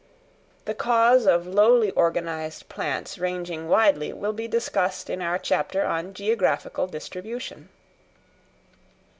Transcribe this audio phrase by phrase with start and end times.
[0.65, 6.15] The cause of lowly organised plants ranging widely will be discussed in our chapter on
[6.15, 7.69] Geographical Distribution.